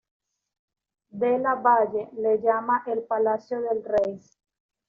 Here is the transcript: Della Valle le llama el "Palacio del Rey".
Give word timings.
Della 1.19 1.53
Valle 1.61 2.09
le 2.13 2.39
llama 2.39 2.83
el 2.87 3.03
"Palacio 3.03 3.61
del 3.61 3.83
Rey". 3.83 4.19